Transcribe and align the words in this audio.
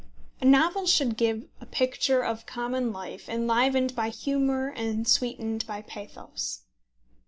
A 0.41 0.45
novel 0.45 0.87
should 0.87 1.15
give 1.15 1.45
a 1.59 1.65
picture 1.67 2.23
of 2.25 2.47
common 2.47 2.91
life 2.91 3.29
enlivened 3.29 3.95
by 3.95 4.09
humour 4.09 4.69
and 4.69 5.07
sweetened 5.07 5.63
by 5.67 5.83
pathos. 5.83 6.63